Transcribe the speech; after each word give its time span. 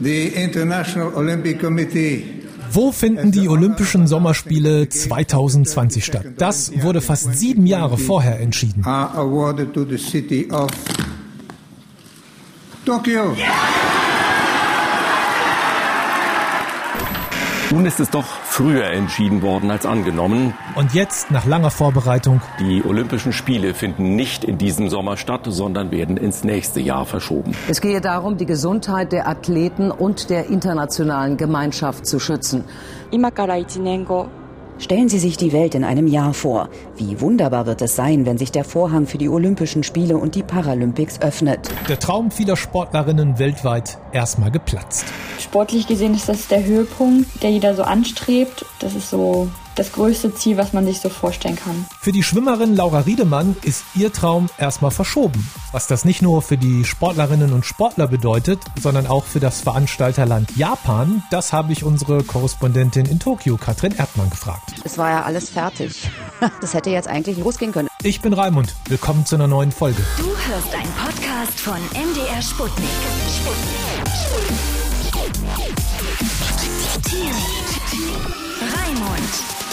The 0.00 0.28
International 0.28 1.14
Olympic 1.14 1.58
Committee 1.58 2.36
wo 2.72 2.92
finden 2.92 3.32
die 3.32 3.48
Olympischen 3.48 4.06
Sommerspiele 4.06 4.88
2020 4.88 6.04
statt? 6.04 6.26
Das 6.36 6.72
wurde 6.82 7.00
fast 7.00 7.34
sieben 7.36 7.66
Jahre 7.66 7.96
vorher 7.96 8.40
entschieden. 8.40 8.84
Tokio. 12.84 13.36
Nun 17.72 17.84
ist 17.84 17.98
es 17.98 18.10
doch 18.10 18.24
früher 18.24 18.84
entschieden 18.84 19.42
worden 19.42 19.72
als 19.72 19.86
angenommen. 19.86 20.54
Und 20.76 20.94
jetzt, 20.94 21.32
nach 21.32 21.46
langer 21.46 21.72
Vorbereitung, 21.72 22.40
die 22.60 22.84
Olympischen 22.84 23.32
Spiele 23.32 23.74
finden 23.74 24.14
nicht 24.14 24.44
in 24.44 24.56
diesem 24.56 24.88
Sommer 24.88 25.16
statt, 25.16 25.40
sondern 25.46 25.90
werden 25.90 26.16
ins 26.16 26.44
nächste 26.44 26.78
Jahr 26.78 27.06
verschoben. 27.06 27.56
Es 27.68 27.80
gehe 27.80 28.00
darum, 28.00 28.36
die 28.36 28.46
Gesundheit 28.46 29.10
der 29.10 29.26
Athleten 29.26 29.90
und 29.90 30.30
der 30.30 30.46
internationalen 30.46 31.36
Gemeinschaft 31.36 32.06
zu 32.06 32.20
schützen. 32.20 32.64
Stellen 34.78 35.08
Sie 35.08 35.18
sich 35.18 35.38
die 35.38 35.52
Welt 35.52 35.74
in 35.74 35.84
einem 35.84 36.06
Jahr 36.06 36.34
vor. 36.34 36.68
Wie 36.96 37.20
wunderbar 37.20 37.66
wird 37.66 37.80
es 37.80 37.96
sein, 37.96 38.26
wenn 38.26 38.36
sich 38.36 38.52
der 38.52 38.64
Vorhang 38.64 39.06
für 39.06 39.16
die 39.16 39.28
Olympischen 39.28 39.82
Spiele 39.82 40.18
und 40.18 40.34
die 40.34 40.42
Paralympics 40.42 41.22
öffnet. 41.22 41.70
Der 41.88 41.98
Traum 41.98 42.30
vieler 42.30 42.56
Sportlerinnen 42.56 43.38
weltweit 43.38 43.98
erstmal 44.12 44.50
geplatzt. 44.50 45.06
Sportlich 45.38 45.86
gesehen 45.86 46.14
ist 46.14 46.28
das 46.28 46.48
der 46.48 46.64
Höhepunkt, 46.64 47.42
der 47.42 47.50
jeder 47.50 47.74
so 47.74 47.84
anstrebt. 47.84 48.66
Das 48.78 48.94
ist 48.94 49.08
so 49.08 49.48
das 49.76 49.92
größte 49.92 50.34
Ziel, 50.34 50.56
was 50.56 50.72
man 50.72 50.84
sich 50.84 51.00
so 51.00 51.08
vorstellen 51.08 51.56
kann. 51.56 51.86
Für 52.00 52.10
die 52.10 52.22
Schwimmerin 52.22 52.74
Laura 52.74 53.00
Riedemann 53.00 53.56
ist 53.62 53.84
ihr 53.94 54.12
Traum 54.12 54.48
erstmal 54.58 54.90
verschoben. 54.90 55.48
Was 55.70 55.86
das 55.86 56.04
nicht 56.04 56.22
nur 56.22 56.42
für 56.42 56.56
die 56.56 56.84
Sportlerinnen 56.84 57.52
und 57.52 57.64
Sportler 57.64 58.08
bedeutet, 58.08 58.58
sondern 58.80 59.06
auch 59.06 59.24
für 59.24 59.40
das 59.40 59.60
Veranstalterland 59.60 60.56
Japan, 60.56 61.22
das 61.30 61.52
habe 61.52 61.72
ich 61.72 61.84
unsere 61.84 62.24
Korrespondentin 62.24 63.06
in 63.06 63.20
Tokio, 63.20 63.56
Katrin 63.56 63.94
Erdmann, 63.96 64.30
gefragt. 64.30 64.72
Es 64.84 64.98
war 64.98 65.10
ja 65.10 65.22
alles 65.22 65.50
fertig. 65.50 66.10
Das 66.60 66.74
hätte 66.74 66.90
jetzt 66.90 67.08
eigentlich 67.08 67.38
losgehen 67.38 67.72
können. 67.72 67.88
Ich 68.02 68.20
bin 68.20 68.34
Raimund. 68.34 68.74
Willkommen 68.88 69.24
zu 69.24 69.36
einer 69.36 69.46
neuen 69.46 69.72
Folge. 69.72 70.02
Du 70.18 70.24
hörst 70.24 70.74
einen 70.74 70.92
Podcast 70.92 71.58
von 71.58 71.78
MDR 71.94 72.42
Sputnik. 72.42 72.86
Sputnik. 73.26 73.96
Raimund. 78.60 79.65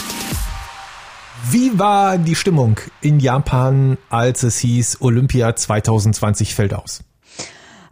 Wie 1.50 1.78
war 1.78 2.16
die 2.16 2.34
Stimmung 2.34 2.80
in 3.02 3.20
Japan, 3.20 3.98
als 4.08 4.42
es 4.44 4.58
hieß, 4.58 5.02
Olympia 5.02 5.54
2020 5.54 6.54
fällt 6.54 6.72
aus? 6.72 7.04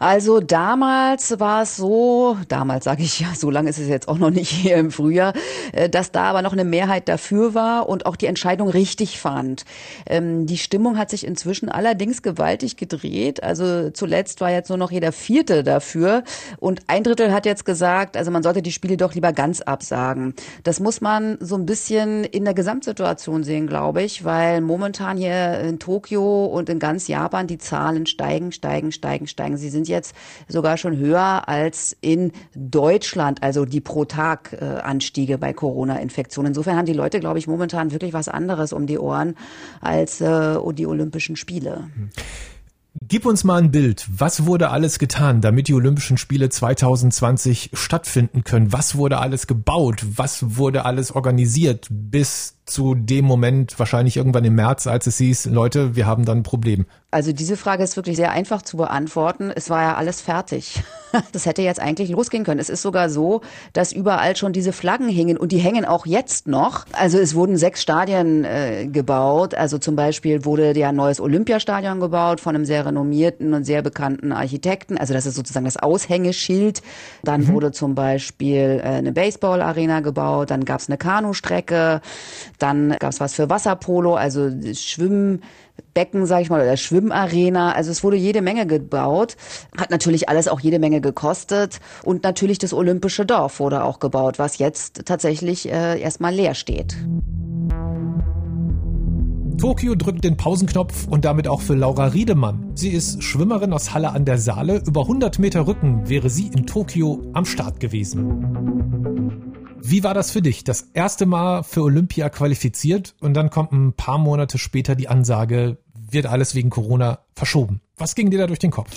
Also 0.03 0.41
damals 0.41 1.39
war 1.39 1.62
es 1.62 1.77
so, 1.77 2.36
damals 2.48 2.86
sage 2.86 3.05
ich 3.05 3.20
ja, 3.20 3.28
so 3.36 3.53
lange 3.53 3.70
ist 3.70 3.78
es 3.78 3.86
jetzt 3.86 4.09
auch 4.09 4.19
noch 4.19 4.31
nicht 4.31 4.50
hier 4.50 4.75
im 4.75 4.91
Frühjahr, 4.91 5.33
äh, 5.70 5.89
dass 5.89 6.11
da 6.11 6.25
aber 6.25 6.42
noch 6.42 6.53
eine 6.53 6.64
Mehrheit 6.64 7.09
dafür 7.09 7.55
war 7.55 7.89
und 7.89 8.05
auch 8.05 8.17
die 8.17 8.27
Entscheidung 8.27 8.69
richtig 8.69 9.20
fand. 9.20 9.64
Ähm, 10.06 10.47
die 10.47 10.59
Stimmung 10.59 10.98
hat 10.98 11.11
sich 11.11 11.25
inzwischen 11.25 11.69
allerdings 11.69 12.22
gewaltig 12.22 12.77
gedreht. 12.77 13.44
Also 13.44 13.91
zuletzt 13.91 14.41
war 14.41 14.50
jetzt 14.50 14.70
nur 14.70 14.77
noch 14.77 14.91
jeder 14.91 15.12
Vierte 15.12 15.62
dafür 15.62 16.25
und 16.59 16.81
ein 16.89 17.05
Drittel 17.05 17.33
hat 17.33 17.47
jetzt 17.47 17.64
gesagt, 17.64 18.16
also 18.16 18.33
man 18.33 18.42
sollte 18.42 18.61
die 18.61 18.72
Spiele 18.72 18.97
doch 18.97 19.14
lieber 19.14 19.33
ganz 19.33 19.61
absagen. 19.61 20.34
Das 20.64 20.81
muss 20.81 21.00
man 21.00 21.39
so 21.39 21.55
ein 21.55 21.64
bisschen 21.64 22.25
in 22.25 22.44
der 22.44 22.55
Gesamtsituation 22.55 23.44
sehen, 23.44 23.69
glaube 23.69 24.03
ich, 24.03 24.25
weil 24.25 24.62
momentan 24.62 25.16
hier 25.16 25.61
in 25.61 25.78
Tokio 25.78 26.47
und 26.47 26.69
in 26.69 26.81
ganz 26.81 27.06
Japan 27.06 27.47
die 27.47 27.59
Zahlen 27.59 28.06
steigen, 28.06 28.50
steigen, 28.50 28.91
steigen, 28.91 29.28
steigen. 29.28 29.56
Sie 29.56 29.70
sind 29.70 29.92
jetzt 29.93 30.15
sogar 30.48 30.77
schon 30.77 30.97
höher 30.97 31.48
als 31.48 31.97
in 32.01 32.33
Deutschland, 32.55 33.43
also 33.43 33.65
die 33.65 33.81
pro 33.81 34.05
Tag 34.05 34.57
äh, 34.61 34.65
Anstiege 34.65 35.39
bei 35.39 35.53
Corona-Infektionen. 35.53 36.49
Insofern 36.49 36.77
haben 36.77 36.87
die 36.87 36.93
Leute, 36.93 37.21
glaube 37.21 37.39
ich, 37.39 37.47
momentan 37.47 37.93
wirklich 37.93 38.12
was 38.12 38.29
anderes 38.29 38.73
um 38.73 38.87
die 38.87 38.99
Ohren 38.99 39.37
als 39.81 40.21
äh, 40.21 40.56
die 40.72 40.87
Olympischen 40.87 41.37
Spiele. 41.37 41.89
Gib 43.00 43.27
uns 43.27 43.43
mal 43.43 43.61
ein 43.61 43.71
Bild. 43.71 44.06
Was 44.11 44.44
wurde 44.44 44.71
alles 44.71 44.99
getan, 44.99 45.41
damit 45.41 45.66
die 45.69 45.75
Olympischen 45.75 46.19
Spiele 46.19 46.50
2020 46.50 47.71
stattfinden 47.72 48.45
können? 48.45 48.72
Was 48.72 48.97
wurde 48.97 49.19
alles 49.19 49.47
gebaut? 49.47 50.05
Was 50.16 50.56
wurde 50.56 50.84
alles 50.84 51.11
organisiert 51.11 51.89
bis 51.91 52.59
zu 52.65 52.95
dem 52.95 53.25
Moment, 53.25 53.78
wahrscheinlich 53.78 54.17
irgendwann 54.17 54.45
im 54.45 54.55
März, 54.55 54.87
als 54.87 55.06
es 55.06 55.19
hieß, 55.19 55.47
Leute, 55.47 55.97
wir 55.97 56.06
haben 56.06 56.25
dann 56.25 56.39
ein 56.39 56.43
Problem? 56.43 56.87
Also 57.12 57.33
diese 57.33 57.59
Frage 57.59 57.84
ist 57.84 57.97
wirklich 57.97 58.17
sehr 58.17 58.31
einfach 58.33 58.62
zu 58.62 58.78
beantworten. 58.78 59.53
Es 59.55 59.69
war 59.69 59.83
ja 59.83 59.95
alles 59.95 60.21
fertig. 60.21 60.83
Das 61.33 61.45
hätte 61.45 61.61
jetzt 61.61 61.78
eigentlich 61.78 62.09
losgehen 62.09 62.43
können. 62.43 62.59
Es 62.59 62.71
ist 62.71 62.81
sogar 62.81 63.11
so, 63.11 63.43
dass 63.75 63.93
überall 63.93 64.34
schon 64.34 64.55
diese 64.55 64.72
Flaggen 64.72 65.11
hingen 65.11 65.37
und 65.37 65.53
die 65.53 65.59
hängen 65.59 65.84
auch 65.84 66.06
jetzt 66.06 66.49
noch. 66.49 66.87
Also 66.93 67.19
es 67.19 67.34
wurden 67.34 67.59
sechs 67.59 67.83
Stadien 67.83 68.47
äh, 68.47 68.87
gebaut. 68.87 69.55
Also 69.55 69.77
zum 69.77 69.95
Beispiel 69.95 70.47
wurde 70.47 70.75
ja 70.75 70.89
ein 70.89 70.97
neues 70.97 71.21
Olympiastadion 71.21 72.01
gebaut 72.01 72.41
von 72.41 72.55
einem 72.55 72.65
sehr 72.65 72.87
renommierten 72.87 73.53
und 73.53 73.65
sehr 73.65 73.83
bekannten 73.83 74.33
Architekten. 74.33 74.97
Also 74.97 75.12
das 75.12 75.27
ist 75.27 75.34
sozusagen 75.34 75.67
das 75.67 75.77
Aushängeschild. 75.77 76.81
Dann 77.25 77.43
mhm. 77.43 77.49
wurde 77.49 77.72
zum 77.72 77.95
Beispiel 77.95 78.81
äh, 78.83 78.87
eine 78.87 79.12
Baseball-Arena 79.12 80.01
gebaut. 80.01 80.51
Dann 80.51 80.65
gab 80.65 80.81
es 80.81 80.89
eine 80.89 80.97
Kanustrecke. 80.97 82.01
Dann 82.62 82.91
gab 83.00 83.11
es 83.11 83.19
was 83.19 83.34
für 83.34 83.50
Wasserpolo, 83.50 84.15
also 84.15 84.49
Schwimmbecken, 84.73 86.27
sag 86.27 86.43
ich 86.43 86.50
mal, 86.50 86.62
oder 86.62 86.77
Schwimmarena. 86.77 87.73
Also 87.73 87.91
es 87.91 88.05
wurde 88.05 88.17
jede 88.17 88.41
Menge 88.41 88.69
gebaut, 88.69 89.37
hat 89.77 89.91
natürlich 89.91 90.28
alles 90.28 90.47
auch 90.47 90.61
jede 90.61 90.78
Menge 90.78 91.01
gekostet 91.01 91.81
und 92.05 92.22
natürlich 92.22 92.59
das 92.59 92.72
Olympische 92.72 93.27
Dorf 93.27 93.59
wurde 93.59 93.83
auch 93.83 93.99
gebaut, 93.99 94.39
was 94.39 94.59
jetzt 94.59 95.06
tatsächlich 95.06 95.69
äh, 95.69 96.01
erstmal 96.01 96.33
leer 96.33 96.55
steht. 96.55 96.97
Tokio 99.59 99.97
drückt 99.97 100.22
den 100.22 100.37
Pausenknopf 100.37 101.09
und 101.09 101.25
damit 101.25 101.49
auch 101.49 101.62
für 101.62 101.75
Laura 101.75 102.06
Riedemann. 102.06 102.72
Sie 102.77 102.91
ist 102.91 103.25
Schwimmerin 103.25 103.72
aus 103.72 103.93
Halle 103.93 104.11
an 104.11 104.25
der 104.25 104.39
Saale. 104.39 104.83
Über 104.87 105.03
100 105.03 105.41
Meter 105.41 105.67
Rücken 105.67 106.09
wäre 106.09 106.31
sie 106.31 106.47
in 106.47 106.67
Tokio 106.67 107.22
am 107.33 107.45
Start 107.45 107.81
gewesen. 107.81 109.53
Wie 109.84 110.04
war 110.04 110.15
das 110.15 110.31
für 110.31 110.43
dich? 110.43 110.62
Das 110.62 110.91
erste 110.94 111.26
Mal 111.26 111.65
für 111.65 111.82
Olympia 111.82 112.28
qualifiziert 112.28 113.15
und 113.20 113.34
dann 113.34 113.50
kommt 113.50 113.72
ein 113.72 113.93
paar 113.93 114.19
Monate 114.19 114.59
später 114.59 114.94
die 114.94 115.09
Ansage, 115.09 115.78
wird 116.10 116.26
alles 116.26 116.54
wegen 116.54 116.70
Corona 116.70 117.19
verschoben. 117.34 117.81
Was 117.97 118.15
ging 118.15 118.31
dir 118.31 118.38
da 118.38 118.47
durch 118.47 118.60
den 118.60 118.71
Kopf? 118.71 118.91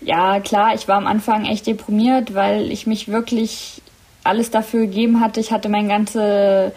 Ja, 0.00 0.40
klar, 0.40 0.74
ich 0.74 0.88
war 0.88 0.96
am 0.96 1.06
Anfang 1.06 1.44
echt 1.44 1.66
deprimiert, 1.66 2.34
weil 2.34 2.72
ich 2.72 2.86
mich 2.86 3.08
wirklich 3.08 3.82
alles 4.22 4.50
dafür 4.50 4.86
gegeben 4.86 5.20
hatte. 5.20 5.40
Ich 5.40 5.52
hatte 5.52 5.68
mein 5.68 5.88
ganze 5.88 6.72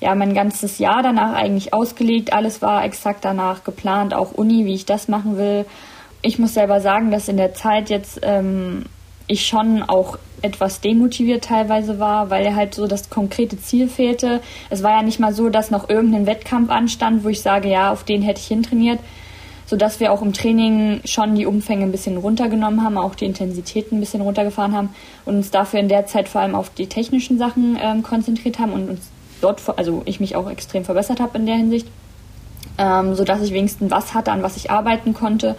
ja, 0.00 0.14
mein 0.14 0.34
ganzes 0.34 0.78
Jahr 0.78 1.02
danach 1.02 1.34
eigentlich 1.34 1.74
ausgelegt. 1.74 2.32
Alles 2.32 2.62
war 2.62 2.84
exakt 2.84 3.24
danach 3.24 3.64
geplant, 3.64 4.14
auch 4.14 4.32
Uni, 4.32 4.64
wie 4.64 4.74
ich 4.74 4.86
das 4.86 5.08
machen 5.08 5.36
will. 5.36 5.66
Ich 6.22 6.38
muss 6.38 6.54
selber 6.54 6.80
sagen, 6.80 7.10
dass 7.10 7.28
in 7.28 7.36
der 7.36 7.54
Zeit 7.54 7.90
jetzt 7.90 8.20
ähm, 8.22 8.84
ich 9.26 9.46
schon 9.46 9.82
auch 9.82 10.18
etwas 10.42 10.80
demotiviert 10.80 11.44
teilweise 11.44 11.98
war, 11.98 12.30
weil 12.30 12.54
halt 12.54 12.74
so 12.74 12.86
das 12.86 13.10
konkrete 13.10 13.58
Ziel 13.58 13.88
fehlte. 13.88 14.40
Es 14.70 14.82
war 14.82 14.92
ja 14.92 15.02
nicht 15.02 15.20
mal 15.20 15.32
so, 15.32 15.48
dass 15.48 15.70
noch 15.70 15.88
irgendein 15.88 16.26
Wettkampf 16.26 16.70
anstand, 16.70 17.24
wo 17.24 17.28
ich 17.28 17.42
sage, 17.42 17.68
ja, 17.68 17.92
auf 17.92 18.04
den 18.04 18.22
hätte 18.22 18.40
ich 18.40 18.46
hintrainiert, 18.46 19.00
sodass 19.66 20.00
wir 20.00 20.12
auch 20.12 20.22
im 20.22 20.32
Training 20.32 21.00
schon 21.04 21.34
die 21.34 21.46
Umfänge 21.46 21.84
ein 21.84 21.92
bisschen 21.92 22.16
runtergenommen 22.16 22.82
haben, 22.82 22.98
auch 22.98 23.14
die 23.14 23.26
Intensität 23.26 23.92
ein 23.92 24.00
bisschen 24.00 24.20
runtergefahren 24.20 24.74
haben 24.74 24.90
und 25.24 25.36
uns 25.36 25.50
dafür 25.50 25.80
in 25.80 25.88
der 25.88 26.06
Zeit 26.06 26.28
vor 26.28 26.40
allem 26.40 26.54
auf 26.54 26.70
die 26.70 26.86
technischen 26.86 27.38
Sachen 27.38 27.78
ähm, 27.80 28.02
konzentriert 28.02 28.58
haben 28.58 28.72
und 28.72 28.88
uns 28.88 29.10
dort, 29.40 29.62
also 29.76 30.02
ich 30.04 30.20
mich 30.20 30.36
auch 30.36 30.50
extrem 30.50 30.84
verbessert 30.84 31.20
habe 31.20 31.38
in 31.38 31.46
der 31.46 31.56
Hinsicht, 31.56 31.86
ähm, 32.78 33.14
sodass 33.14 33.42
ich 33.42 33.52
wenigstens 33.52 33.90
was 33.90 34.14
hatte, 34.14 34.32
an 34.32 34.42
was 34.42 34.56
ich 34.56 34.70
arbeiten 34.70 35.14
konnte 35.14 35.56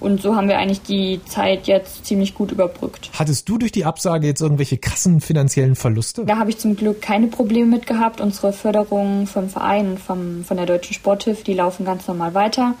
und 0.00 0.20
so 0.20 0.36
haben 0.36 0.48
wir 0.48 0.58
eigentlich 0.58 0.82
die 0.82 1.20
Zeit 1.24 1.66
jetzt 1.66 2.04
ziemlich 2.06 2.34
gut 2.34 2.52
überbrückt. 2.52 3.10
Hattest 3.18 3.48
du 3.48 3.58
durch 3.58 3.72
die 3.72 3.84
Absage 3.84 4.26
jetzt 4.26 4.40
irgendwelche 4.40 4.78
krassen 4.78 5.20
finanziellen 5.20 5.74
Verluste? 5.74 6.24
Da 6.24 6.38
habe 6.38 6.50
ich 6.50 6.58
zum 6.58 6.76
Glück 6.76 7.00
keine 7.00 7.28
Probleme 7.28 7.66
mit 7.66 7.86
gehabt. 7.86 8.20
Unsere 8.20 8.52
Förderungen 8.52 9.26
vom 9.26 9.48
Verein, 9.48 9.98
vom, 9.98 10.44
von 10.44 10.56
der 10.56 10.66
Deutschen 10.66 10.94
Sporthilfe, 10.94 11.44
die 11.44 11.54
laufen 11.54 11.84
ganz 11.84 12.06
normal 12.06 12.34
weiter. 12.34 12.74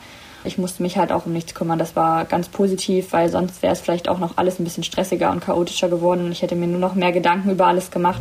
Ich 0.44 0.58
musste 0.58 0.82
mich 0.82 0.96
halt 0.96 1.10
auch 1.10 1.26
um 1.26 1.32
nichts 1.32 1.54
kümmern. 1.54 1.78
Das 1.78 1.96
war 1.96 2.24
ganz 2.24 2.48
positiv, 2.48 3.12
weil 3.12 3.28
sonst 3.28 3.62
wäre 3.62 3.72
es 3.72 3.80
vielleicht 3.80 4.08
auch 4.08 4.18
noch 4.18 4.36
alles 4.36 4.60
ein 4.60 4.64
bisschen 4.64 4.84
stressiger 4.84 5.30
und 5.32 5.40
chaotischer 5.40 5.88
geworden 5.88 6.24
und 6.24 6.32
ich 6.32 6.42
hätte 6.42 6.54
mir 6.54 6.68
nur 6.68 6.78
noch 6.78 6.94
mehr 6.94 7.12
Gedanken 7.12 7.50
über 7.50 7.66
alles 7.66 7.90
gemacht. 7.90 8.20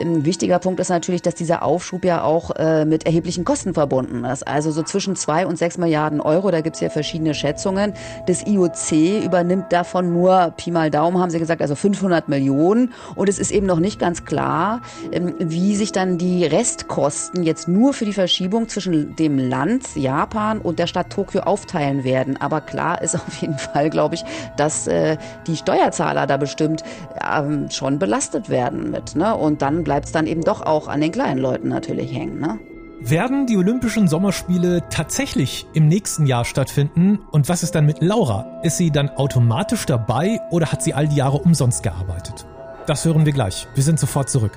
Ein 0.00 0.24
wichtiger 0.24 0.58
Punkt 0.58 0.80
ist 0.80 0.88
natürlich, 0.88 1.20
dass 1.20 1.34
dieser 1.34 1.62
Aufschub 1.62 2.04
ja 2.06 2.22
auch 2.22 2.52
äh, 2.56 2.86
mit 2.86 3.04
erheblichen 3.04 3.44
Kosten 3.44 3.74
verbunden 3.74 4.24
ist. 4.24 4.48
Also 4.48 4.70
so 4.70 4.82
zwischen 4.82 5.14
zwei 5.14 5.46
und 5.46 5.58
sechs 5.58 5.76
Milliarden 5.76 6.22
Euro, 6.22 6.50
da 6.50 6.62
gibt's 6.62 6.80
ja 6.80 6.88
verschiedene 6.88 7.34
Schätzungen. 7.34 7.92
Das 8.26 8.46
IOC 8.46 9.24
übernimmt 9.24 9.72
davon 9.72 10.12
nur, 10.12 10.54
Pi 10.56 10.70
mal 10.70 10.90
Daumen 10.90 11.18
haben 11.18 11.28
sie 11.28 11.38
gesagt, 11.38 11.60
also 11.60 11.74
500 11.74 12.28
Millionen. 12.28 12.94
Und 13.14 13.28
es 13.28 13.38
ist 13.38 13.50
eben 13.50 13.66
noch 13.66 13.78
nicht 13.78 13.98
ganz 13.98 14.24
klar, 14.24 14.80
ähm, 15.12 15.34
wie 15.38 15.76
sich 15.76 15.92
dann 15.92 16.16
die 16.16 16.46
Restkosten 16.46 17.42
jetzt 17.42 17.68
nur 17.68 17.92
für 17.92 18.06
die 18.06 18.14
Verschiebung 18.14 18.68
zwischen 18.68 19.16
dem 19.16 19.38
Land 19.38 19.96
Japan 19.96 20.60
und 20.60 20.78
der 20.78 20.86
Stadt 20.86 21.10
Tokio 21.10 21.42
aufteilen 21.42 22.04
werden. 22.04 22.38
Aber 22.40 22.62
klar 22.62 23.02
ist 23.02 23.16
auf 23.16 23.36
jeden 23.42 23.58
Fall, 23.58 23.90
glaube 23.90 24.14
ich, 24.14 24.24
dass 24.56 24.86
äh, 24.86 25.18
die 25.46 25.56
Steuerzahler 25.56 26.26
da 26.26 26.38
bestimmt 26.38 26.84
ähm, 27.22 27.70
schon 27.70 27.98
belastet 27.98 28.48
werden 28.48 28.90
mit. 28.90 29.14
Ne? 29.14 29.36
Und 29.36 29.60
dann 29.60 29.84
bleibt 29.90 30.06
es 30.06 30.12
dann 30.12 30.28
eben 30.28 30.42
doch 30.42 30.62
auch 30.62 30.86
an 30.86 31.00
den 31.00 31.10
kleinen 31.10 31.40
Leuten 31.40 31.66
natürlich 31.66 32.14
hängen. 32.14 32.38
Ne? 32.38 32.60
Werden 33.00 33.48
die 33.48 33.56
Olympischen 33.56 34.06
Sommerspiele 34.06 34.84
tatsächlich 34.88 35.66
im 35.72 35.88
nächsten 35.88 36.26
Jahr 36.26 36.44
stattfinden? 36.44 37.18
Und 37.32 37.48
was 37.48 37.64
ist 37.64 37.74
dann 37.74 37.86
mit 37.86 38.00
Laura? 38.00 38.60
Ist 38.62 38.76
sie 38.76 38.92
dann 38.92 39.08
automatisch 39.08 39.86
dabei 39.86 40.38
oder 40.52 40.70
hat 40.70 40.84
sie 40.84 40.94
all 40.94 41.08
die 41.08 41.16
Jahre 41.16 41.38
umsonst 41.38 41.82
gearbeitet? 41.82 42.46
Das 42.86 43.04
hören 43.04 43.26
wir 43.26 43.32
gleich. 43.32 43.66
Wir 43.74 43.82
sind 43.82 43.98
sofort 43.98 44.30
zurück. 44.30 44.56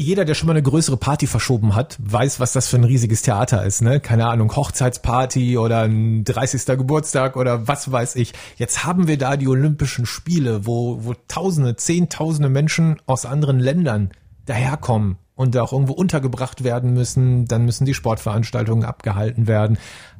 Jeder, 0.00 0.24
der 0.24 0.34
schon 0.34 0.46
mal 0.46 0.54
eine 0.54 0.62
größere 0.62 0.96
Party 0.96 1.26
verschoben 1.26 1.74
hat, 1.74 1.98
weiß, 2.00 2.40
was 2.40 2.52
das 2.52 2.68
für 2.68 2.76
ein 2.76 2.84
riesiges 2.84 3.20
Theater 3.22 3.64
ist, 3.64 3.82
ne? 3.82 4.00
Keine 4.00 4.26
Ahnung, 4.26 4.54
Hochzeitsparty 4.56 5.58
oder 5.58 5.82
ein 5.82 6.24
30. 6.24 6.64
Geburtstag 6.78 7.36
oder 7.36 7.68
was 7.68 7.92
weiß 7.92 8.16
ich. 8.16 8.32
Jetzt 8.56 8.84
haben 8.84 9.08
wir 9.08 9.18
da 9.18 9.36
die 9.36 9.48
Olympischen 9.48 10.06
Spiele, 10.06 10.66
wo, 10.66 11.04
wo 11.04 11.14
Tausende, 11.28 11.76
Zehntausende 11.76 12.48
Menschen 12.48 12.96
aus 13.06 13.26
anderen 13.26 13.60
Ländern 13.60 14.10
daherkommen 14.46 15.18
und 15.34 15.56
auch 15.58 15.72
irgendwo 15.72 15.92
untergebracht 15.92 16.64
werden 16.64 16.94
müssen. 16.94 17.44
Dann 17.44 17.66
müssen 17.66 17.84
die 17.84 17.94
Sportveranstaltungen 17.94 18.84
abgehalten 18.84 19.46
werden. 19.46 19.76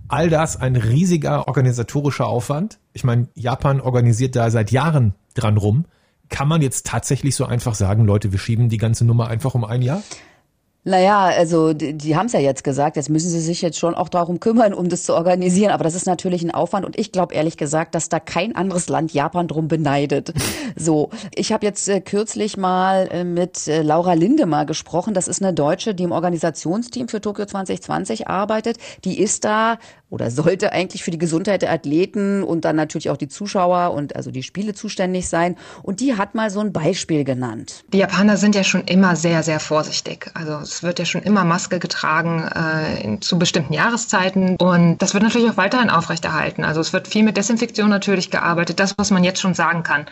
All 0.08 0.28
das 0.28 0.56
ein 0.58 0.76
riesiger 0.76 1.48
organisatorischer 1.48 2.26
Aufwand. 2.26 2.80
Ich 2.92 3.04
meine, 3.04 3.28
Japan 3.34 3.80
organisiert 3.80 4.36
da 4.36 4.50
seit 4.50 4.72
Jahren 4.72 5.14
dran 5.34 5.56
rum 5.56 5.86
kann 6.30 6.48
man 6.48 6.62
jetzt 6.62 6.86
tatsächlich 6.86 7.36
so 7.36 7.44
einfach 7.44 7.74
sagen, 7.74 8.06
Leute, 8.06 8.32
wir 8.32 8.38
schieben 8.38 8.68
die 8.68 8.78
ganze 8.78 9.04
Nummer 9.04 9.28
einfach 9.28 9.54
um 9.54 9.64
ein 9.64 9.82
Jahr? 9.82 10.02
Naja, 10.82 11.24
also 11.24 11.74
die, 11.74 11.92
die 11.92 12.16
haben 12.16 12.26
es 12.26 12.32
ja 12.32 12.40
jetzt 12.40 12.64
gesagt, 12.64 12.96
jetzt 12.96 13.10
müssen 13.10 13.28
sie 13.28 13.40
sich 13.40 13.60
jetzt 13.60 13.78
schon 13.78 13.94
auch 13.94 14.08
darum 14.08 14.40
kümmern, 14.40 14.72
um 14.72 14.88
das 14.88 15.04
zu 15.04 15.14
organisieren. 15.14 15.72
Aber 15.72 15.84
das 15.84 15.94
ist 15.94 16.06
natürlich 16.06 16.42
ein 16.42 16.52
Aufwand 16.52 16.86
und 16.86 16.98
ich 16.98 17.12
glaube 17.12 17.34
ehrlich 17.34 17.58
gesagt, 17.58 17.94
dass 17.94 18.08
da 18.08 18.18
kein 18.18 18.56
anderes 18.56 18.88
Land 18.88 19.12
Japan 19.12 19.48
drum 19.48 19.68
beneidet. 19.68 20.32
So, 20.76 21.10
ich 21.34 21.52
habe 21.52 21.66
jetzt 21.66 21.88
äh, 21.88 22.00
kürzlich 22.00 22.56
mal 22.56 23.08
äh, 23.10 23.24
mit 23.24 23.66
äh, 23.66 23.82
Laura 23.82 24.14
Linde 24.14 24.46
mal 24.46 24.64
gesprochen. 24.64 25.14
Das 25.14 25.26
ist 25.26 25.42
eine 25.42 25.52
Deutsche, 25.52 25.94
die 25.94 26.04
im 26.04 26.12
Organisationsteam 26.12 27.08
für 27.08 27.20
Tokio 27.20 27.44
2020 27.44 28.28
arbeitet. 28.28 28.78
Die 29.04 29.20
ist 29.20 29.44
da 29.44 29.78
oder 30.10 30.30
sollte 30.30 30.72
eigentlich 30.72 31.04
für 31.04 31.10
die 31.10 31.18
Gesundheit 31.18 31.62
der 31.62 31.72
Athleten 31.72 32.42
und 32.42 32.64
dann 32.64 32.76
natürlich 32.76 33.10
auch 33.10 33.16
die 33.16 33.28
Zuschauer 33.28 33.92
und 33.92 34.16
also 34.16 34.30
die 34.30 34.42
Spiele 34.42 34.74
zuständig 34.74 35.28
sein. 35.28 35.56
Und 35.82 36.00
die 36.00 36.16
hat 36.16 36.34
mal 36.34 36.50
so 36.50 36.60
ein 36.60 36.72
Beispiel 36.72 37.24
genannt. 37.24 37.84
Die 37.92 37.98
Japaner 37.98 38.36
sind 38.36 38.54
ja 38.54 38.64
schon 38.64 38.82
immer 38.84 39.16
sehr, 39.16 39.42
sehr 39.42 39.60
vorsichtig. 39.60 40.30
Also 40.34 40.58
es 40.70 40.82
wird 40.82 40.98
ja 40.98 41.04
schon 41.04 41.22
immer 41.22 41.44
Maske 41.44 41.78
getragen 41.78 42.48
äh, 42.54 43.02
in, 43.02 43.20
zu 43.20 43.38
bestimmten 43.38 43.72
Jahreszeiten 43.72 44.56
und 44.56 44.98
das 44.98 45.14
wird 45.14 45.22
natürlich 45.22 45.50
auch 45.50 45.56
weiterhin 45.56 45.90
aufrechterhalten. 45.90 46.64
Also 46.64 46.80
es 46.80 46.92
wird 46.92 47.08
viel 47.08 47.22
mit 47.24 47.36
Desinfektion 47.36 47.88
natürlich 47.88 48.30
gearbeitet. 48.30 48.80
Das, 48.80 48.94
was 48.96 49.10
man 49.10 49.24
jetzt 49.24 49.40
schon 49.40 49.54
sagen 49.54 49.82
kann, 49.82 50.06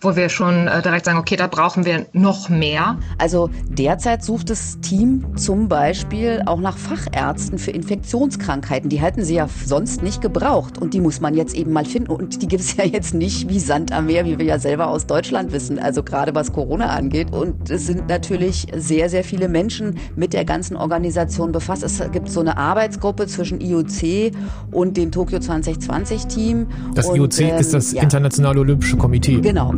wo 0.00 0.16
wir 0.16 0.28
schon 0.28 0.68
äh, 0.68 0.82
direkt 0.82 1.06
sagen, 1.06 1.18
okay, 1.18 1.36
da 1.36 1.46
brauchen 1.46 1.84
wir 1.84 2.06
noch 2.12 2.48
mehr. 2.48 2.98
Also 3.18 3.50
derzeit 3.68 4.22
sucht 4.22 4.50
das 4.50 4.80
Team 4.80 5.36
zum 5.36 5.68
Beispiel 5.68 6.42
auch 6.46 6.60
nach 6.60 6.76
Fachärzten 6.76 7.58
für 7.58 7.70
Infektionskrankheiten. 7.70 8.90
Die 8.90 9.00
halten 9.00 9.24
sie 9.24 9.34
ja 9.34 9.48
sonst 9.64 10.02
nicht 10.02 10.20
gebraucht. 10.20 10.78
Und 10.78 10.94
die 10.94 11.00
muss 11.00 11.20
man 11.20 11.34
jetzt 11.34 11.54
eben 11.54 11.72
mal 11.72 11.84
finden. 11.84 12.10
Und 12.10 12.42
die 12.42 12.48
gibt 12.48 12.62
es 12.62 12.76
ja 12.76 12.84
jetzt 12.84 13.14
nicht 13.14 13.48
wie 13.48 13.58
Sand 13.58 13.92
am 13.92 14.06
Meer, 14.06 14.24
wie 14.24 14.38
wir 14.38 14.46
ja 14.46 14.58
selber 14.58 14.88
aus 14.88 15.06
Deutschland 15.06 15.52
wissen. 15.52 15.78
Also 15.78 16.02
gerade 16.02 16.34
was 16.34 16.52
Corona 16.52 16.88
angeht. 16.88 17.32
Und 17.32 17.70
es 17.70 17.86
sind 17.86 18.08
natürlich 18.08 18.66
sehr, 18.74 19.08
sehr 19.08 19.24
viele 19.24 19.48
Menschen 19.48 19.98
mit 20.16 20.32
der 20.32 20.44
ganzen 20.44 20.76
Organisation 20.76 21.52
befasst. 21.52 21.82
Es 21.82 22.02
gibt 22.12 22.28
so 22.28 22.40
eine 22.40 22.56
Arbeitsgruppe 22.56 23.26
zwischen 23.26 23.60
IOC 23.60 24.32
und 24.70 24.96
dem 24.96 25.10
Tokio 25.10 25.38
2020 25.38 26.26
Team. 26.26 26.66
Das 26.94 27.06
und, 27.06 27.16
IOC 27.16 27.40
ähm, 27.40 27.58
ist 27.58 27.74
das 27.74 27.92
ja. 27.92 28.02
Internationale 28.02 28.60
Olympische 28.60 28.96
Komitee. 28.96 29.40
Genau. 29.40 29.72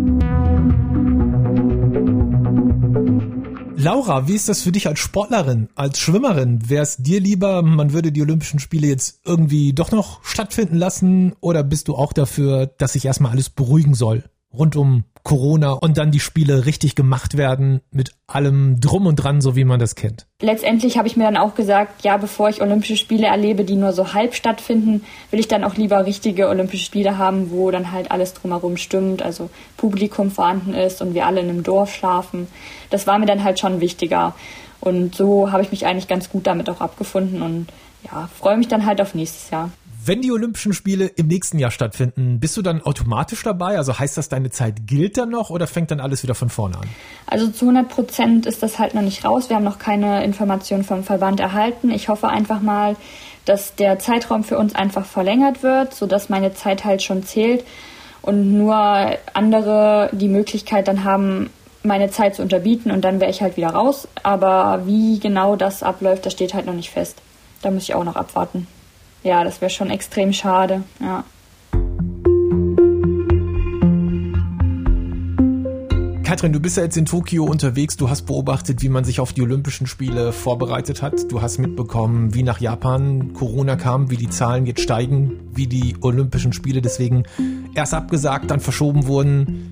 Laura, 3.76 4.26
wie 4.28 4.34
ist 4.34 4.48
das 4.48 4.62
für 4.62 4.72
dich 4.72 4.86
als 4.86 4.98
Sportlerin, 4.98 5.68
als 5.74 5.98
Schwimmerin? 5.98 6.70
Wäre 6.70 6.82
es 6.82 6.96
dir 6.96 7.20
lieber, 7.20 7.60
man 7.60 7.92
würde 7.92 8.12
die 8.12 8.22
Olympischen 8.22 8.58
Spiele 8.58 8.86
jetzt 8.86 9.20
irgendwie 9.26 9.74
doch 9.74 9.90
noch 9.90 10.24
stattfinden 10.24 10.76
lassen? 10.76 11.34
Oder 11.40 11.62
bist 11.62 11.88
du 11.88 11.94
auch 11.94 12.14
dafür, 12.14 12.66
dass 12.78 12.94
sich 12.94 13.04
erstmal 13.04 13.32
alles 13.32 13.50
beruhigen 13.50 13.92
soll? 13.92 14.24
Rund 14.56 14.76
um 14.76 15.04
Corona 15.24 15.72
und 15.72 15.96
dann 15.96 16.10
die 16.10 16.20
Spiele 16.20 16.66
richtig 16.66 16.94
gemacht 16.94 17.38
werden 17.38 17.80
mit 17.90 18.12
allem 18.26 18.78
drum 18.78 19.06
und 19.06 19.16
dran, 19.16 19.40
so 19.40 19.56
wie 19.56 19.64
man 19.64 19.80
das 19.80 19.94
kennt. 19.94 20.26
Letztendlich 20.42 20.98
habe 20.98 21.08
ich 21.08 21.16
mir 21.16 21.24
dann 21.24 21.38
auch 21.38 21.54
gesagt, 21.54 22.04
ja, 22.04 22.18
bevor 22.18 22.50
ich 22.50 22.60
Olympische 22.60 22.98
Spiele 22.98 23.26
erlebe, 23.26 23.64
die 23.64 23.76
nur 23.76 23.94
so 23.94 24.12
halb 24.12 24.34
stattfinden, 24.34 25.02
will 25.30 25.40
ich 25.40 25.48
dann 25.48 25.64
auch 25.64 25.76
lieber 25.76 26.04
richtige 26.04 26.48
Olympische 26.48 26.84
Spiele 26.84 27.16
haben, 27.16 27.50
wo 27.50 27.70
dann 27.70 27.90
halt 27.90 28.10
alles 28.10 28.34
drumherum 28.34 28.76
stimmt, 28.76 29.22
also 29.22 29.48
Publikum 29.78 30.30
vorhanden 30.30 30.74
ist 30.74 31.00
und 31.00 31.14
wir 31.14 31.26
alle 31.26 31.40
in 31.40 31.48
einem 31.48 31.62
Dorf 31.62 31.94
schlafen. 31.94 32.46
Das 32.90 33.06
war 33.06 33.18
mir 33.18 33.26
dann 33.26 33.44
halt 33.44 33.58
schon 33.58 33.80
wichtiger. 33.80 34.34
Und 34.80 35.14
so 35.14 35.50
habe 35.50 35.62
ich 35.62 35.70
mich 35.70 35.86
eigentlich 35.86 36.08
ganz 36.08 36.28
gut 36.28 36.46
damit 36.46 36.68
auch 36.68 36.82
abgefunden 36.82 37.40
und 37.40 37.68
ja, 38.04 38.28
freue 38.38 38.58
mich 38.58 38.68
dann 38.68 38.84
halt 38.84 39.00
auf 39.00 39.14
nächstes 39.14 39.48
Jahr. 39.48 39.70
Wenn 40.06 40.20
die 40.20 40.32
Olympischen 40.32 40.74
Spiele 40.74 41.06
im 41.06 41.28
nächsten 41.28 41.58
Jahr 41.58 41.70
stattfinden, 41.70 42.38
bist 42.38 42.58
du 42.58 42.62
dann 42.62 42.82
automatisch 42.82 43.42
dabei? 43.42 43.78
Also 43.78 43.98
heißt 43.98 44.18
das, 44.18 44.28
deine 44.28 44.50
Zeit 44.50 44.86
gilt 44.86 45.16
dann 45.16 45.30
noch 45.30 45.48
oder 45.48 45.66
fängt 45.66 45.90
dann 45.90 46.00
alles 46.00 46.22
wieder 46.22 46.34
von 46.34 46.50
vorne 46.50 46.76
an? 46.76 46.88
Also 47.26 47.48
zu 47.48 47.64
100 47.64 47.88
Prozent 47.88 48.44
ist 48.44 48.62
das 48.62 48.78
halt 48.78 48.94
noch 48.94 49.00
nicht 49.00 49.24
raus. 49.24 49.48
Wir 49.48 49.56
haben 49.56 49.64
noch 49.64 49.78
keine 49.78 50.22
Informationen 50.22 50.84
vom 50.84 51.04
Verband 51.04 51.40
erhalten. 51.40 51.90
Ich 51.90 52.10
hoffe 52.10 52.28
einfach 52.28 52.60
mal, 52.60 52.96
dass 53.46 53.76
der 53.76 53.98
Zeitraum 53.98 54.44
für 54.44 54.58
uns 54.58 54.74
einfach 54.74 55.06
verlängert 55.06 55.62
wird, 55.62 55.94
sodass 55.94 56.28
meine 56.28 56.52
Zeit 56.52 56.84
halt 56.84 57.02
schon 57.02 57.22
zählt 57.22 57.64
und 58.20 58.58
nur 58.58 58.76
andere 59.32 60.10
die 60.12 60.28
Möglichkeit 60.28 60.86
dann 60.86 61.04
haben, 61.04 61.48
meine 61.82 62.10
Zeit 62.10 62.34
zu 62.34 62.42
unterbieten 62.42 62.90
und 62.90 63.06
dann 63.06 63.20
wäre 63.20 63.30
ich 63.30 63.40
halt 63.40 63.56
wieder 63.56 63.70
raus. 63.70 64.06
Aber 64.22 64.82
wie 64.84 65.18
genau 65.18 65.56
das 65.56 65.82
abläuft, 65.82 66.26
das 66.26 66.34
steht 66.34 66.52
halt 66.52 66.66
noch 66.66 66.74
nicht 66.74 66.90
fest. 66.90 67.16
Da 67.62 67.70
muss 67.70 67.84
ich 67.84 67.94
auch 67.94 68.04
noch 68.04 68.16
abwarten 68.16 68.66
ja, 69.24 69.42
das 69.42 69.60
wäre 69.60 69.70
schon 69.70 69.90
extrem 69.90 70.32
schade, 70.32 70.84
ja. 71.00 71.24
Katrin, 76.22 76.52
du 76.52 76.58
bist 76.58 76.76
ja 76.76 76.82
jetzt 76.82 76.96
in 76.96 77.04
Tokio 77.04 77.44
unterwegs. 77.44 77.96
Du 77.96 78.10
hast 78.10 78.22
beobachtet, 78.22 78.82
wie 78.82 78.88
man 78.88 79.04
sich 79.04 79.20
auf 79.20 79.32
die 79.32 79.42
Olympischen 79.42 79.86
Spiele 79.86 80.32
vorbereitet 80.32 81.00
hat. 81.00 81.30
Du 81.30 81.42
hast 81.42 81.58
mitbekommen, 81.58 82.34
wie 82.34 82.42
nach 82.42 82.60
Japan 82.60 83.34
Corona 83.34 83.76
kam, 83.76 84.10
wie 84.10 84.16
die 84.16 84.28
Zahlen 84.28 84.66
jetzt 84.66 84.80
steigen, 84.80 85.38
wie 85.52 85.66
die 85.66 85.96
Olympischen 86.00 86.52
Spiele 86.52 86.82
deswegen 86.82 87.22
erst 87.74 87.94
abgesagt, 87.94 88.50
dann 88.50 88.60
verschoben 88.60 89.06
wurden. 89.06 89.70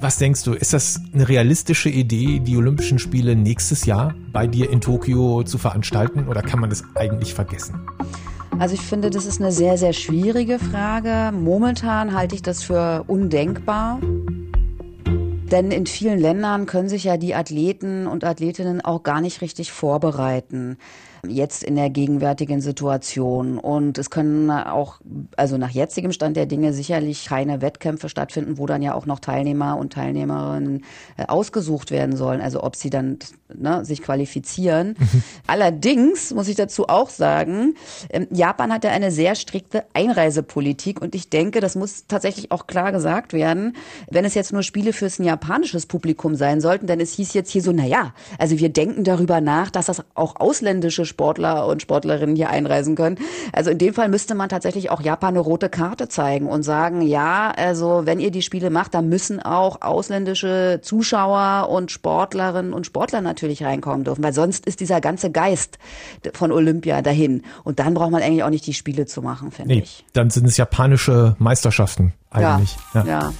Was 0.00 0.16
denkst 0.16 0.44
du, 0.44 0.54
ist 0.54 0.72
das 0.72 1.02
eine 1.12 1.28
realistische 1.28 1.90
Idee, 1.90 2.40
die 2.40 2.56
Olympischen 2.56 2.98
Spiele 2.98 3.36
nächstes 3.36 3.84
Jahr 3.84 4.14
bei 4.32 4.46
dir 4.46 4.70
in 4.70 4.80
Tokio 4.80 5.42
zu 5.42 5.58
veranstalten 5.58 6.28
oder 6.28 6.40
kann 6.40 6.60
man 6.60 6.70
das 6.70 6.84
eigentlich 6.94 7.34
vergessen? 7.34 7.78
Also 8.60 8.74
ich 8.74 8.82
finde, 8.82 9.08
das 9.08 9.24
ist 9.24 9.40
eine 9.40 9.52
sehr, 9.52 9.78
sehr 9.78 9.94
schwierige 9.94 10.58
Frage. 10.58 11.34
Momentan 11.34 12.12
halte 12.12 12.34
ich 12.34 12.42
das 12.42 12.62
für 12.62 13.04
undenkbar. 13.06 14.00
Denn 15.50 15.70
in 15.70 15.86
vielen 15.86 16.18
Ländern 16.18 16.66
können 16.66 16.90
sich 16.90 17.04
ja 17.04 17.16
die 17.16 17.34
Athleten 17.34 18.06
und 18.06 18.22
Athletinnen 18.22 18.82
auch 18.82 19.02
gar 19.02 19.22
nicht 19.22 19.40
richtig 19.40 19.72
vorbereiten. 19.72 20.76
Jetzt 21.26 21.62
in 21.62 21.76
der 21.76 21.90
gegenwärtigen 21.90 22.60
Situation. 22.60 23.58
Und 23.58 23.98
es 23.98 24.10
können 24.10 24.50
auch, 24.50 25.00
also 25.36 25.56
nach 25.58 25.70
jetzigem 25.70 26.12
Stand 26.12 26.36
der 26.36 26.46
Dinge, 26.46 26.72
sicherlich 26.72 27.26
keine 27.26 27.60
Wettkämpfe 27.60 28.08
stattfinden, 28.08 28.58
wo 28.58 28.66
dann 28.66 28.82
ja 28.82 28.94
auch 28.94 29.06
noch 29.06 29.20
Teilnehmer 29.20 29.76
und 29.76 29.92
Teilnehmerinnen 29.92 30.84
äh, 31.16 31.26
ausgesucht 31.26 31.90
werden 31.90 32.16
sollen. 32.16 32.40
Also 32.40 32.62
ob 32.62 32.76
sie 32.76 32.90
dann 32.90 33.18
ne, 33.54 33.84
sich 33.84 34.02
qualifizieren. 34.02 34.96
Mhm. 34.98 35.22
Allerdings 35.46 36.32
muss 36.32 36.48
ich 36.48 36.56
dazu 36.56 36.88
auch 36.88 37.10
sagen, 37.10 37.74
ähm, 38.10 38.26
Japan 38.30 38.72
hat 38.72 38.84
ja 38.84 38.90
eine 38.90 39.10
sehr 39.10 39.34
strikte 39.34 39.84
Einreisepolitik 39.92 41.00
und 41.00 41.14
ich 41.14 41.30
denke, 41.30 41.60
das 41.60 41.74
muss 41.76 42.06
tatsächlich 42.06 42.50
auch 42.50 42.66
klar 42.66 42.92
gesagt 42.92 43.32
werden, 43.32 43.76
wenn 44.10 44.24
es 44.24 44.34
jetzt 44.34 44.52
nur 44.52 44.62
Spiele 44.62 44.92
fürs 44.92 45.18
ein 45.18 45.24
japanisches 45.24 45.86
Publikum 45.86 46.34
sein 46.34 46.60
sollten, 46.60 46.86
denn 46.86 47.00
es 47.00 47.14
hieß 47.14 47.34
jetzt 47.34 47.50
hier 47.50 47.62
so, 47.62 47.72
na 47.72 47.84
ja, 47.84 48.14
also 48.38 48.58
wir 48.58 48.68
denken 48.68 49.04
darüber 49.04 49.40
nach, 49.40 49.70
dass 49.70 49.86
das 49.86 50.02
auch 50.14 50.36
ausländische 50.36 51.04
Sportler 51.10 51.66
und 51.66 51.82
Sportlerinnen 51.82 52.36
hier 52.36 52.48
einreisen 52.48 52.94
können. 52.94 53.18
Also 53.52 53.70
in 53.70 53.76
dem 53.76 53.92
Fall 53.92 54.08
müsste 54.08 54.34
man 54.34 54.48
tatsächlich 54.48 54.90
auch 54.90 55.02
Japan 55.02 55.34
eine 55.34 55.40
rote 55.40 55.68
Karte 55.68 56.08
zeigen 56.08 56.46
und 56.46 56.62
sagen, 56.62 57.02
ja, 57.02 57.52
also 57.54 58.02
wenn 58.06 58.20
ihr 58.20 58.30
die 58.30 58.40
Spiele 58.40 58.70
macht, 58.70 58.94
dann 58.94 59.10
müssen 59.10 59.40
auch 59.40 59.82
ausländische 59.82 60.80
Zuschauer 60.82 61.68
und 61.68 61.90
Sportlerinnen 61.90 62.72
und 62.72 62.86
Sportler 62.86 63.20
natürlich 63.20 63.62
reinkommen 63.62 64.04
dürfen, 64.04 64.24
weil 64.24 64.32
sonst 64.32 64.64
ist 64.66 64.80
dieser 64.80 65.02
ganze 65.02 65.30
Geist 65.30 65.78
von 66.32 66.52
Olympia 66.52 67.02
dahin. 67.02 67.42
Und 67.64 67.78
dann 67.78 67.92
braucht 67.92 68.10
man 68.10 68.22
eigentlich 68.22 68.44
auch 68.44 68.50
nicht 68.50 68.66
die 68.66 68.74
Spiele 68.74 69.04
zu 69.04 69.20
machen, 69.20 69.50
finde 69.50 69.74
nee, 69.74 69.80
ich. 69.82 70.04
Dann 70.14 70.30
sind 70.30 70.46
es 70.46 70.56
japanische 70.56 71.36
Meisterschaften 71.38 72.14
eigentlich. 72.30 72.76
ja. 72.94 73.04
ja. 73.04 73.20
ja 73.20 73.32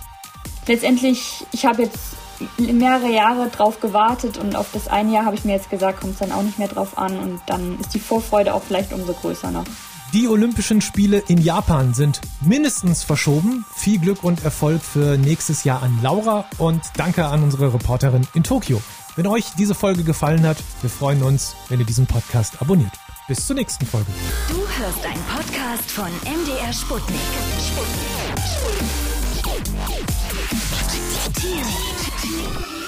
letztendlich, 0.67 1.45
ich 1.53 1.67
habe 1.67 1.83
jetzt 1.83 2.17
mehrere 2.59 3.11
Jahre 3.11 3.49
drauf 3.49 3.81
gewartet 3.81 4.39
und 4.39 4.57
auf 4.57 4.69
das 4.73 4.89
eine 4.89 5.13
Jahr 5.13 5.25
habe 5.25 5.37
ich 5.37 5.45
mir 5.45 5.53
jetzt 5.53 5.71
gesagt, 5.71 6.01
kommt 6.01 6.15
es 6.15 6.19
dann 6.21 6.33
auch 6.33 6.43
nicht 6.43 6.59
mehr 6.59 6.69
drauf 6.69 6.99
an 6.99 7.19
und 7.19 7.41
dann 7.47 7.79
ist 7.81 7.95
die 7.95 8.01
Vorfreude 8.01 8.55
auch 8.55 8.63
vielleicht 8.63 8.93
umso 8.93 9.13
größer 9.13 9.51
noch. 9.51 9.65
Die 10.13 10.27
Olympischen 10.27 10.81
Spiele 10.81 11.23
in 11.29 11.39
Japan 11.41 11.95
sind 11.95 12.21
mindestens 12.41 13.05
verschoben. 13.05 13.65
Viel 13.73 14.01
Glück 14.01 14.25
und 14.25 14.43
Erfolg 14.43 14.83
für 14.83 15.17
nächstes 15.17 15.63
Jahr 15.63 15.85
an 15.85 16.01
Laura 16.03 16.47
und 16.59 16.83
danke 16.97 17.27
an 17.27 17.45
unsere 17.45 17.73
Reporterin 17.73 18.27
in 18.35 18.43
Tokio. 18.43 18.83
Wenn 19.15 19.29
euch 19.29 19.45
diese 19.57 19.75
Folge 19.75 20.03
gefallen 20.03 20.45
hat, 20.47 20.57
wir 20.81 20.91
freuen 20.91 21.23
uns, 21.23 21.55
wenn 21.69 21.79
ihr 21.79 21.87
diesen 21.87 22.07
Podcast 22.07 22.61
abonniert. 22.61 22.93
Bis 23.29 23.47
zur 23.47 23.55
nächsten 23.55 23.87
Folge. 23.87 24.11
Du 24.49 24.57
hörst 24.57 25.07
einen 25.07 25.23
Podcast 25.25 25.89
von 25.89 26.11
MDR 26.25 26.73
Sputnik. 26.73 27.21
Sputnik. 27.61 28.45
Sputnik. 28.45 29.30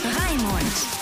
Raimund. 0.04 1.01